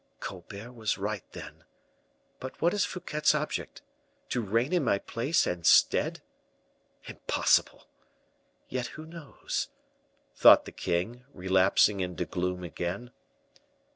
Colbert 0.19 0.73
was 0.73 0.97
right, 0.97 1.21
then. 1.33 1.63
But 2.39 2.59
what 2.59 2.73
is 2.73 2.85
Fouquet's 2.85 3.35
object? 3.35 3.83
To 4.29 4.41
reign 4.41 4.73
in 4.73 4.83
my 4.83 4.97
place 4.97 5.45
and 5.45 5.63
stead? 5.63 6.23
Impossible. 7.05 7.85
Yet 8.67 8.87
who 8.97 9.05
knows!" 9.05 9.67
thought 10.33 10.65
the 10.65 10.71
king, 10.71 11.25
relapsing 11.35 11.99
into 11.99 12.25
gloom 12.25 12.63
again. 12.63 13.11